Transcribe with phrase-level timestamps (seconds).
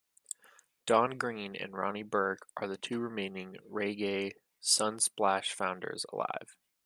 [0.87, 6.57] Don Green and Ronnie Burke are the two remaining Reggae Sunsplash founders alive.